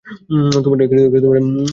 [0.55, 1.69] তোমার প্রিয় সংলাপ।